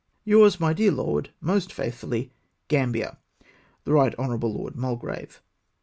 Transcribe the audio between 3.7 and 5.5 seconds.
The Right Hon. Lord Mulgrave."